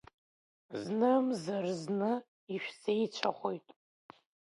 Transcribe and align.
Знымзар 0.81 1.65
зны 1.81 2.11
ишәзеицәахоит. 2.55 3.67